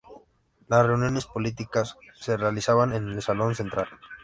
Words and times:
Las 0.67 0.83
reuniones 0.87 1.27
políticas 1.27 1.95
se 2.15 2.35
realizaban 2.35 2.91
en 2.93 3.07
el 3.09 3.21
Salón 3.21 3.53
Central. 3.53 3.87